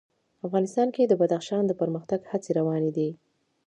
افغانستان 0.47 0.87
کې 0.95 1.03
د 1.07 1.13
بدخشان 1.21 1.63
د 1.67 1.71
پرمختګ 1.81 2.19
هڅې 2.31 2.51
روانې 2.59 2.91
دي. 2.97 3.09